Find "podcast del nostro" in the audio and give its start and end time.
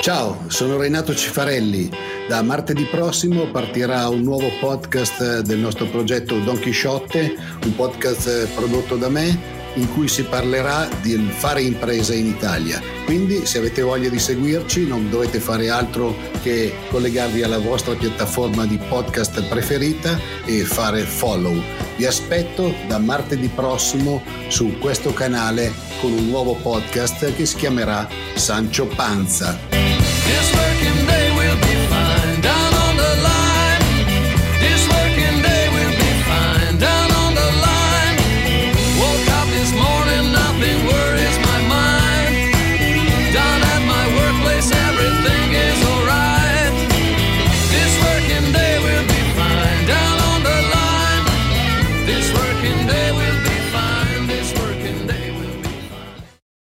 4.58-5.86